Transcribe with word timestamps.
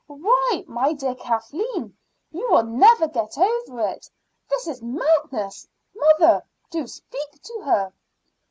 Why, 0.07 0.63
my 0.65 0.93
dear 0.93 1.13
Kathleen, 1.13 1.95
you 2.31 2.49
will 2.49 2.63
never 2.63 3.07
get 3.07 3.37
over 3.37 3.81
it. 3.81 4.09
This 4.49 4.65
is 4.67 4.81
madness. 4.81 5.67
Mother, 5.95 6.41
do 6.71 6.87
speak 6.87 7.39
to 7.43 7.61
her." 7.65 7.93